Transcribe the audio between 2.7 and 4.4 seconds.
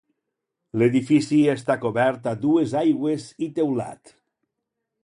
aigües i teulat.